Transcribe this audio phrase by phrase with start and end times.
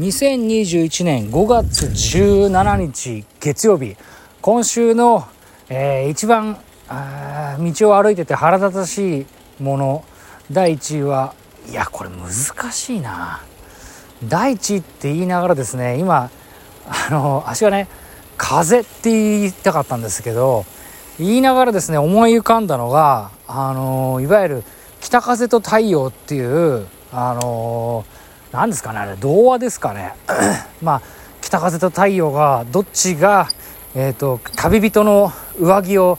[0.00, 3.98] 2021年5月17日月曜日。
[4.40, 5.28] 今週の、
[5.68, 6.56] えー、一番
[6.88, 9.26] 道を歩いてて腹立たしい
[9.62, 10.04] もの。
[10.50, 11.34] 第1位は
[11.68, 13.42] いやこれ難しいな。
[14.26, 16.30] 第1位って言いながらですね今
[16.86, 17.86] あの足がね
[18.38, 20.64] 風って言いたかったんですけど
[21.18, 24.64] 言いながらですね思い浮かんだのがあのいわゆる
[25.02, 28.06] 北風と太陽っていうあの
[28.52, 30.14] 何ですかねあれ童話ですかね。
[30.82, 31.02] まあ
[31.40, 33.48] 北風と太陽がどっちが、
[33.94, 36.18] えーと、旅人の上着を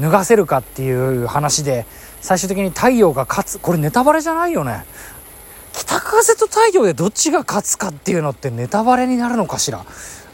[0.00, 1.86] 脱がせるかっていう話で
[2.20, 3.58] 最終的に太陽が勝つ。
[3.58, 4.84] これネタバレじゃないよね。
[5.72, 9.84] 北風と太陽でどっちが勝つかっていうのってネタバレになるのかしら。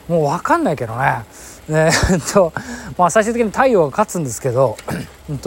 [0.09, 1.24] もう分かんないけどね。
[1.71, 1.93] えっ
[2.33, 2.53] と
[2.97, 4.77] まあ、最終的に太陽が勝つんですけど、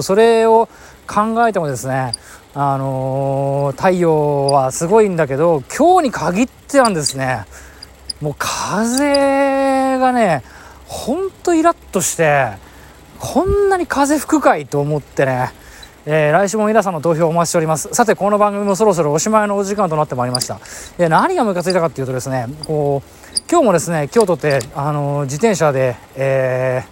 [0.02, 0.70] それを
[1.08, 2.14] 考えてもですね、
[2.54, 7.46] あのー、太陽はすごいんだけど今日に限ってなんですね。
[8.22, 10.44] もう風がね
[10.86, 12.52] ほんとイラッとして
[13.20, 15.52] こんなに風吹くかいと思ってね
[16.04, 17.88] えー、来週も皆さんの投票をお待ちしております。
[17.94, 20.60] さてこの番組もそろそろおしまいのお時間となってまいりました、
[20.98, 26.84] えー、何がムカついたかっていうとですねこう今日もですね京都ってあの自転車で、え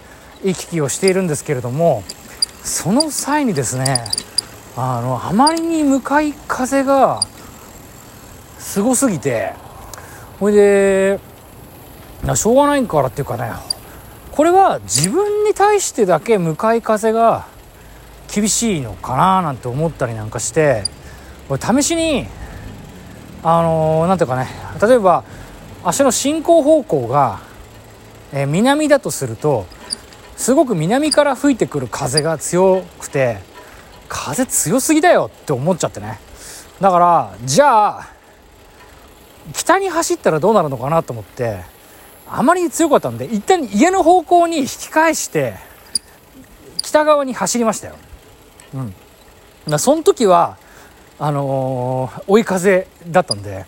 [0.44, 2.04] ー、行き来をしているんですけれども
[2.62, 4.04] その際にですね
[4.76, 7.20] あのあまりに向かい風が
[8.58, 9.54] すごすぎて
[10.38, 11.18] ほいで
[12.36, 13.50] しょうがないからっていうかね
[14.30, 17.48] これは自分に対してだけ向かい風が
[18.32, 20.84] 厳しいのかななんて思ったりなんかして
[21.60, 22.26] 試しに
[23.42, 24.46] あの何、ていうかね
[24.80, 25.24] 例えば
[25.82, 27.40] 足の進行方向が、
[28.32, 29.66] えー、南だとすると
[30.36, 33.38] すごく南から吹いてくる風が強くて
[34.08, 36.18] 風強すぎだよって思っちゃってね。
[36.80, 38.08] だからじゃあ
[39.52, 41.60] 北に走ったらどうなるのかなと思って
[42.28, 45.54] あまり強かったんで一旦家の方向に引き返して
[46.82, 47.96] 北側に走りましたよ。
[48.74, 48.94] うん。
[49.68, 50.56] だその時は
[51.18, 53.66] あのー、追い風だったんで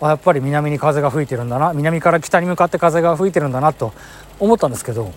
[0.00, 3.92] やっぱり南に風が吹いてるんだな南から北に向かって風が吹いてるんだなと
[4.38, 5.12] 思ったんですけど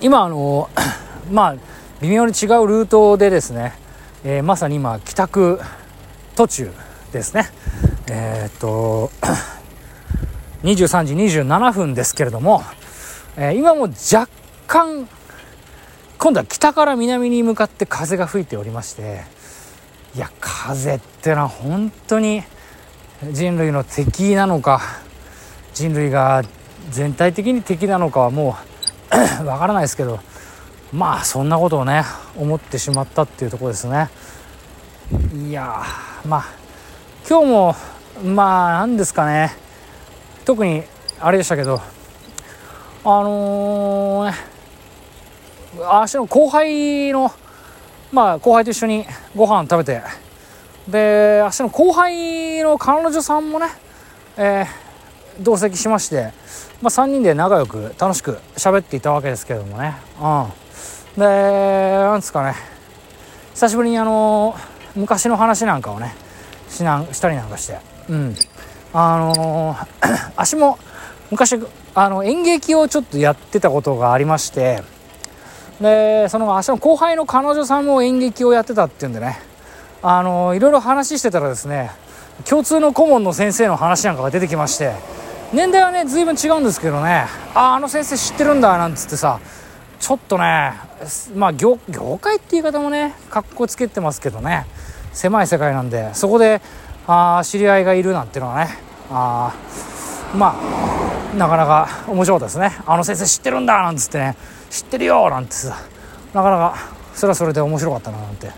[0.00, 1.56] 今あのー、 まあ
[2.00, 3.74] 微妙に違うルートでですね、
[4.24, 5.60] えー、まさに今帰宅
[6.34, 6.72] 途中
[7.12, 7.50] ですね。
[8.08, 9.10] え、っと
[10.64, 12.64] 23時27分ですけれども、
[13.36, 14.28] え、今も若
[14.66, 15.08] 干
[16.22, 19.24] 今度は北から南に向かって風が吹いておりまして
[20.14, 22.44] いや風ってのは本当に
[23.32, 24.80] 人類の敵なのか
[25.74, 26.44] 人類が
[26.90, 28.56] 全体的に敵なのかはも
[29.42, 30.20] う わからないですけど
[30.92, 32.04] まあそんなことをね
[32.36, 34.08] 思ってしまったっていうとこですね。
[35.34, 35.82] いや
[36.24, 36.44] まあ
[37.28, 37.74] 今日も
[38.24, 39.50] まあ何ですかね。
[40.44, 40.84] 特に
[41.18, 41.80] あれでしたけど
[43.04, 44.51] あのー、
[45.80, 47.32] 足の後輩の
[48.12, 50.02] まあ後輩と一緒にご飯食べて。
[50.88, 53.68] で足の後輩の彼女さんもね、
[54.36, 56.32] えー、同席しまして、
[56.80, 59.94] まあ、3人で仲良く楽しく喋っていたわけですけどもね。
[60.20, 61.20] うん。
[61.20, 62.54] でなんですかね。
[63.54, 64.56] 久しぶりにあの
[64.96, 66.14] 昔の話なんかをね
[66.68, 67.78] しなしたりなんかして。
[68.08, 68.34] うん。
[68.92, 70.78] あのー、 足も
[71.30, 71.58] 昔
[71.94, 74.82] あの演劇をちょっとやってたことがありまして
[75.82, 79.52] でその足の後輩の彼女さんも演劇をやってたっていうんでね。
[80.02, 81.90] あのいろいろ話してたらですね
[82.48, 84.92] 共通の顧問の先生の話なんかが出てきまして
[85.52, 89.38] 年代はね随分違うんですけどねあああの先生知ってるんだなんつってさ
[90.00, 90.72] ちょっとね
[91.36, 94.66] まあ業業界って言い方もねかっこつけてますけどね
[95.12, 96.60] 狭い世界なんでそこで
[97.06, 98.70] あ知り合いがいるなんていうのはね
[99.08, 99.54] あ
[100.34, 102.82] まあなかなか面白かったですね。
[102.86, 104.36] あの先生知ってるんだなんつってね。
[104.70, 105.76] 知ってるよなんてさ。
[106.34, 106.76] なかなか
[107.14, 108.50] それはそれで面白かったななんて、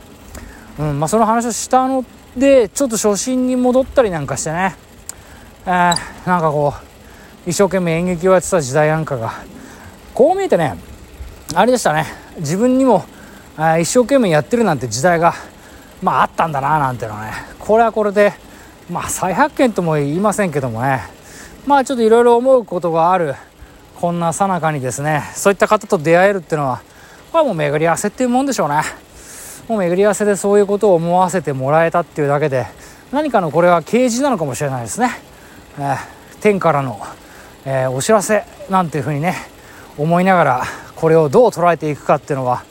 [0.79, 2.05] うんまあ、その話をしたの
[2.37, 4.77] でちょっと初心に戻ったりなんかしてね、
[5.67, 5.97] えー、
[6.27, 6.75] なんかこ
[7.47, 9.33] う一生懸命演劇をやってた時代なんかが
[10.15, 10.77] こう見えてね
[11.55, 12.07] あれでしたね。
[12.39, 13.05] 自分にも、
[13.59, 15.35] え、一生懸命やってるなんて時代が
[16.03, 17.33] まああったんだななんてのはね。
[17.59, 18.33] これはこれで
[18.91, 21.03] まあ再発見とも言いませんけどもね。
[21.67, 23.35] まあちょっといろいろ思うことがある
[23.97, 26.83] こんなさなかにですねそういった方と出会えるっていうのは
[27.33, 28.83] これはもう巡り合わせっていうもんでしょうね。
[29.69, 32.67] もう巡り合わせでそういうことを思わせてもらえたっていうだけで
[33.13, 35.11] 何かのこれは啓示なのかもしれないですね、
[35.79, 35.97] えー、
[36.43, 37.01] 天からの、
[37.65, 39.35] えー、お知らせなんていうふうにね
[39.97, 40.63] 思いながら
[40.97, 42.63] これをどう捉えていくかっていうのは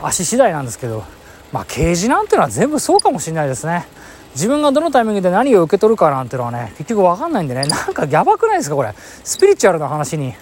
[0.00, 1.02] 足次第なんですけど
[1.50, 3.86] まあ啓示なんていうのは全部そうかもしれないですね。
[4.36, 7.66] 自分がどのタイミングで何を受け取るかなんてのはね結局分かんないんでね。
[7.66, 8.92] なんかやばくないですかこれ。
[9.24, 10.34] スピリチュアルな話に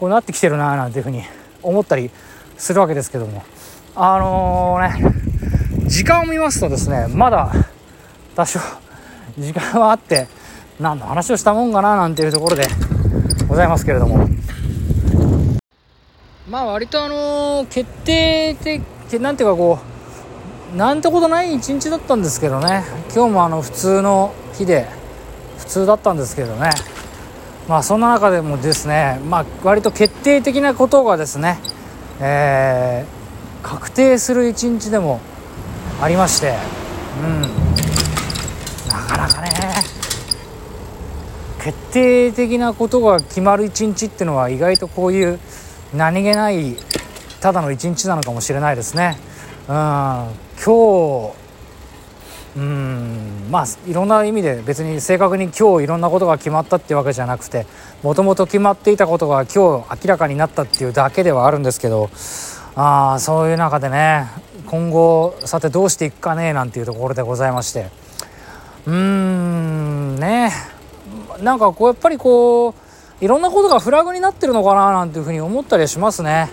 [0.00, 1.22] こうなってきてるななんていうふうに
[1.62, 2.10] 思ったり
[2.56, 3.44] するわけですけども。
[3.94, 5.14] あのー、ね
[5.86, 7.52] 時間を見ますとですねまだ
[8.34, 8.58] 多少
[9.38, 10.26] 時間はあって
[10.80, 12.66] 何の話をしたもんかななんていうところで
[13.46, 14.28] ございますけれども。
[16.50, 19.97] まあ割とあのー、決定的なんていうかこう
[20.76, 22.84] なんてことない一日だったんですけどね。
[23.14, 24.86] 今日もあの普通の日で
[25.58, 26.70] 普通だったんですけどね。
[27.68, 31.58] まあそんな中でもですねまあ割と決定的なことがですね、
[32.20, 35.20] えー、確定する一日でも
[36.02, 36.54] ありまして
[37.22, 37.42] うん。
[38.88, 39.50] なかなかね
[41.62, 45.38] 決定的なことが決まる一日っていうのは意外とこういう
[45.94, 46.76] 何気ない
[47.40, 49.18] ただの一日なのかもしれないですね。
[49.68, 50.32] 今
[50.64, 51.34] 日
[52.56, 57.66] うんまあいろんな意味で別に正確に今日いろんなことが決まったっていうわけじゃなくて
[58.02, 62.08] もともと決まっていたことが今日明らかになったっていうだけではあるんですけど
[62.76, 64.24] あそういう中でね
[64.64, 67.90] 今後さてどうしていくかねなんていうところでございまして
[68.86, 70.50] うーんね
[71.42, 72.74] なんかこうやっぱりこう
[73.20, 76.48] いろんなことがフラグになってるのかななんていうふうに思ったりしますね。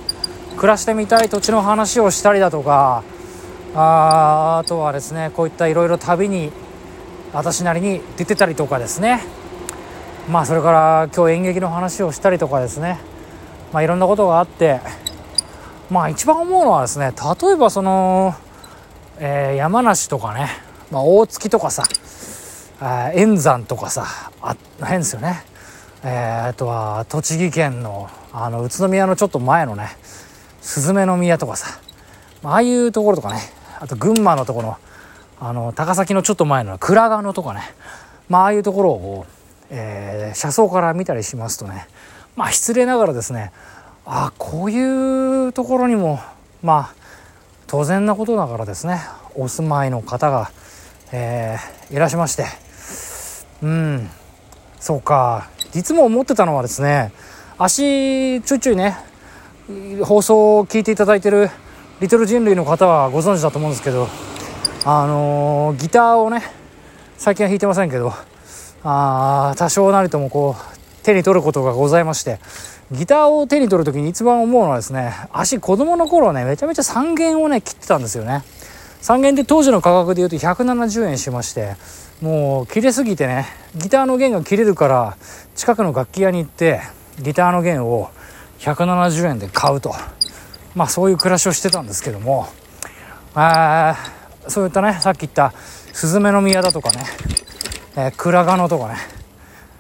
[0.58, 3.04] 暮らしてみたい土地の話をしたりだとか
[3.76, 6.52] ああとはですねこういったいろいろ旅に
[7.34, 9.22] 私なりに出てたりとかですね。
[10.30, 13.00] まあそれから今日演劇の話をしたりとかですね。
[13.74, 14.80] まあいろんなことがあって
[15.90, 18.34] まあ一番思うのはですね例えばその、
[19.20, 20.48] えー、山梨とかね、
[20.92, 21.84] まあ、大月とかさ
[23.14, 24.06] 円山とかさ
[24.42, 25.44] あ変ですよね、
[26.04, 29.90] えー、あとは栃木県のあの宇都宮のちょっと前のね
[30.66, 31.80] スズメの宮とかさ。
[32.44, 33.40] ああいうところとかね。
[33.80, 34.78] あと群馬のところ
[35.40, 37.62] あの高崎のちょっと前の倉賀野とかね、
[38.30, 39.26] まあ、ああいうところを、
[39.70, 41.88] えー、車窓から見たりしますとね。
[42.36, 43.52] まあ失礼ながらですね
[44.06, 46.20] あこういうところにも
[46.64, 46.96] まあ
[47.68, 49.02] 当然なことながらですね
[49.36, 50.52] お住まいの方が、
[51.12, 52.46] えー、いらっしゃいまして。
[53.62, 54.10] うん。
[54.80, 55.50] そうか。
[55.76, 57.12] いつも思ってたのはですね
[57.58, 58.98] 足ちょいちょいね
[60.04, 61.50] 放送を聞いていただいてる
[62.00, 64.08] リトル人類の方はご存知だと思うんですけど
[64.86, 66.44] あのー、ギターをね
[67.18, 68.14] 最近は弾いてませんけど
[68.84, 72.40] あ多少なりともこう手に取ることがございまして
[72.92, 78.44] ギターを手に取る時に一番思うのはですね足子供の頃ねめちゃめちゃ3弦をね切ってたんですよね。
[79.02, 81.76] 3弦で当時の価格で言うと170円しまして
[82.22, 83.46] もう切れすぎてね
[83.76, 85.18] ギターの弦が切れるから
[85.56, 86.82] 近くの楽器屋に行って
[87.20, 88.10] ギターの弦を
[88.66, 89.94] 170円で買うと。
[90.74, 92.48] まあそういう暮らしをしてたんですけども。
[93.36, 93.96] あ
[94.48, 95.54] そういったねさっき言った
[95.94, 97.04] スズメの宮だとかね、
[97.98, 98.96] えー、倉賀野とかね、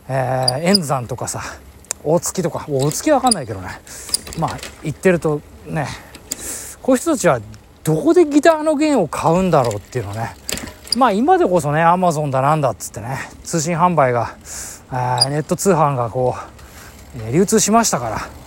[0.09, 1.41] えー、円山とかさ
[2.03, 2.65] 大月とか。
[2.69, 3.69] 大月は分かんないけどね。
[4.37, 5.87] まあ行ってるとね。
[6.83, 7.41] こういう人たちは
[7.83, 10.35] どこでギターの弦を買うんだろうっていうのね。
[10.95, 13.17] まあ今でこそねアマゾンだなんだっつってね。
[13.43, 14.35] 通信販売が
[15.29, 16.35] ネット通販がこ
[17.17, 18.44] う、流通しましたから。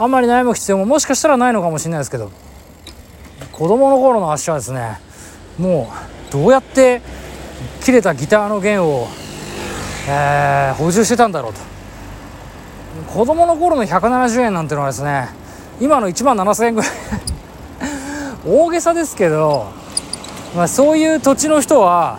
[0.00, 2.32] あんまり悩む必要ももしかしたらないのかもしれないですけど
[3.52, 4.98] 子供の頃の足はですね
[5.58, 5.92] も
[6.30, 7.02] うどうやって
[7.84, 9.08] 切れたギターの弦を、
[10.08, 11.60] えー、補充してたんだろうと。
[13.12, 15.28] 子供の頃の170円なんてのはですね
[15.82, 16.90] 今の1万7000円ぐらい。
[18.46, 19.66] 大げさですけど、
[20.56, 22.18] まあ、そういう土地の人は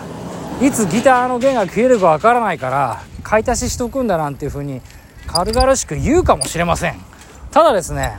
[0.62, 4.82] いつギターの弦が切れるかわからないから買い足ししとくんだなんていうふうに
[5.26, 7.11] 軽々しく言うかもしれません。
[7.52, 8.18] ただですね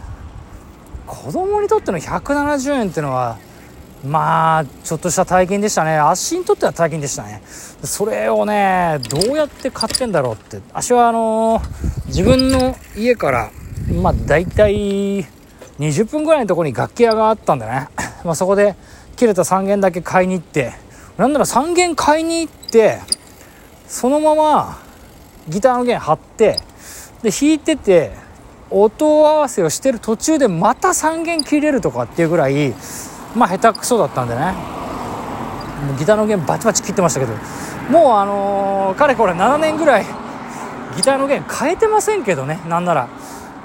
[1.07, 3.39] 子供にとっての170円っていうのは
[4.05, 5.97] まあちょっとした体験でしたね。
[5.97, 7.41] 足にとっては体験でしたね。
[7.47, 10.61] それをねどうやって買ってんだろうって。
[10.73, 13.51] 足はあのー、自分の家から
[14.03, 15.25] まあ大体
[15.79, 17.89] 20分ぐらいのところに楽器屋があったんでね、
[18.25, 18.75] まあ、そこで
[19.17, 20.73] 切れた3弦だけ買いに行って
[21.17, 22.99] なんなら3弦買いに行って
[23.87, 24.79] そのまま
[25.49, 26.61] ギターの弦張って
[27.23, 28.13] で弾いてて
[28.73, 32.75] 音合わせをしてる途中でまた3弦切れるとかっていうぐらい
[33.35, 34.55] まあ下手くそだったんでね。
[35.99, 37.33] ギターの弦バチバチ切ってましたけど。
[37.91, 40.07] もうあのー、かれこれ7年ぐらい
[40.97, 42.61] ギターの弦変えてませんけどね。
[42.69, 43.09] なんなら。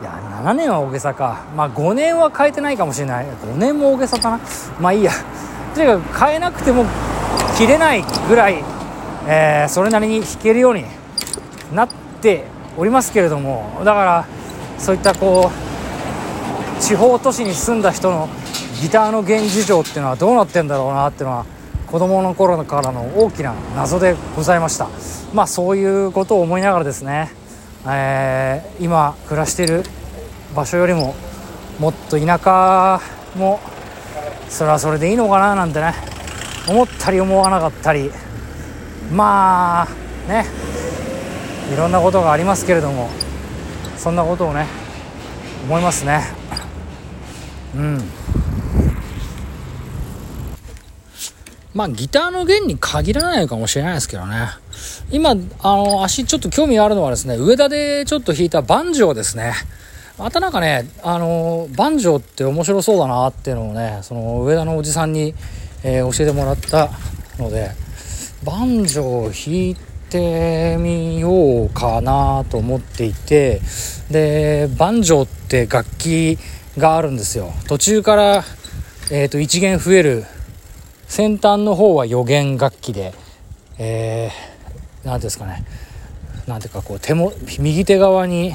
[0.01, 0.11] いや
[0.43, 1.45] 7年は大げさか。
[1.55, 3.25] まあ5年は変えてないかもしれない。
[3.25, 4.39] 5年も大げさかな。
[4.79, 5.11] まあいいや。
[5.75, 6.85] とにかく変えなくても
[7.57, 8.63] 切れないぐらい、
[9.27, 10.85] えー、それなりに弾けるように
[11.73, 11.89] なっ
[12.21, 12.45] て
[12.77, 13.81] おりますけれども。
[13.83, 14.25] だから
[14.77, 15.51] そういったこ
[16.79, 18.29] う地方都市に住んだ人の
[18.81, 21.45] ギターの現事情っていうのはどうなってんだろうなっていうのは
[21.87, 24.87] 子供の頃からの大きな謎でございました。
[25.33, 27.31] まあそういうことを思いながらですね、
[27.87, 29.83] えー、今暮らしている
[30.55, 31.15] 場所よりも
[31.79, 33.01] もっと田舎
[33.35, 33.59] も
[34.49, 35.93] それはそれでいいのかななんてね
[36.67, 38.11] 思ったり思わなかったり。
[39.11, 39.87] まあ
[40.27, 40.45] ね
[41.73, 43.09] いろんなことがありますけれども。
[43.95, 44.65] そんなことをね
[45.65, 46.23] 思いますね。
[47.75, 48.01] うん。
[51.73, 54.47] まあギターの弦に限らないかもしれないですけどね。
[55.11, 55.35] 今あ
[55.75, 59.53] の足ちょっと興味があるのはですね上田でちょっと弾いたバンジョーですね。
[60.17, 65.35] またなんかねあのバンジョーって面白そうだなっていうのをねその上田のおじさんに、
[65.83, 66.89] えー、教えてもらった
[67.37, 67.71] ので
[68.43, 73.59] バンジョーを弾いてってみようかなと思っていて
[74.09, 76.39] でバンジョーって楽器
[76.77, 77.51] があるんですよ。
[77.67, 78.43] 途中から、
[79.11, 80.23] えーと、1弦増える。
[81.07, 83.13] 先端の方は4弦楽器で
[83.77, 85.65] えー、なんですかね。
[86.47, 88.53] なんていうかこう手も右手側に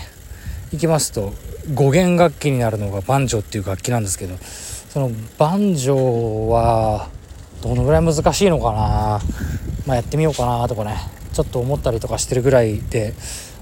[0.71, 1.33] 行きますと
[1.75, 7.11] 5弦楽器になるのがバンジョーっていう楽器なんですけどそのバンジョーは
[7.63, 9.21] どのぐらい難しいのかな。
[9.87, 11.22] まあ、やってみようかなとかね。
[11.33, 13.15] ちょっと思ったりとかしてるぐらいで、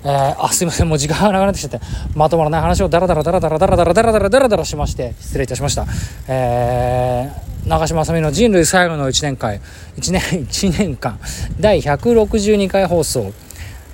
[0.05, 1.81] えー、あすいませんもう時間がなくなってきちゃって
[2.15, 5.87] まとまらない話をダラダラダラダラダラダラダラダラダラダラしまして失礼いたしました、
[6.29, 9.55] えー、長嶋あさみの人類最後の1年間
[9.97, 11.19] 1年 ,1 年間
[11.59, 13.33] 第162回放送、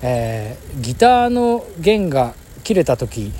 [0.01, 3.31] えー、ギターの弦が切れた時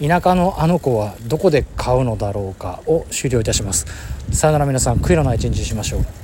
[0.00, 3.86] 田舎のあの子はどこで買うのだろうかを終了いたします
[4.32, 6.23] さよなら皆さん悔いのない一日にしましょう